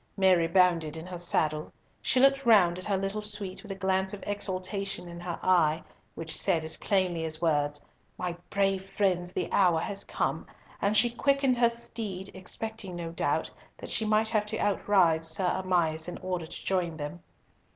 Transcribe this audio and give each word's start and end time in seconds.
Mary 0.17 0.47
bounded 0.47 0.97
in 0.97 1.05
her 1.05 1.19
saddle, 1.19 1.71
she 2.01 2.19
looked 2.19 2.43
round 2.43 2.79
at 2.79 2.85
her 2.87 2.97
little 2.97 3.21
suite 3.21 3.61
with 3.61 3.71
a 3.71 3.75
glance 3.75 4.15
of 4.15 4.23
exultation 4.25 5.07
in 5.07 5.19
her 5.19 5.37
eye, 5.43 5.83
which 6.15 6.35
said 6.35 6.63
as 6.63 6.75
plainly 6.77 7.23
as 7.23 7.39
words, 7.39 7.85
"My 8.17 8.35
brave 8.49 8.89
friends, 8.89 9.31
the 9.31 9.47
hour 9.51 9.79
has 9.79 10.03
come!" 10.03 10.47
and 10.81 10.97
she 10.97 11.11
quickened 11.11 11.57
her 11.57 11.69
steed, 11.69 12.31
expecting, 12.33 12.95
no 12.95 13.11
doubt, 13.11 13.51
that 13.77 13.91
she 13.91 14.03
might 14.03 14.29
have 14.29 14.47
to 14.47 14.57
outride 14.57 15.23
Sir 15.23 15.45
Amias 15.45 16.07
in 16.07 16.17
order 16.23 16.47
to 16.47 16.65
join 16.65 16.97
them. 16.97 17.21